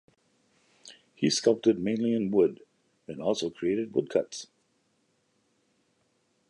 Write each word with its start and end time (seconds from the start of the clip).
He 1.13 1.29
sculpted 1.29 1.77
mainly 1.79 2.15
in 2.15 2.31
wood 2.31 2.61
and 3.07 3.21
also 3.21 3.51
created 3.51 3.93
woodcuts. 3.93 4.47